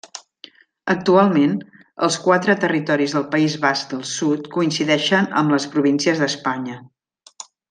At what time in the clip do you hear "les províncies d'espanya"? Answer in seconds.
5.57-6.81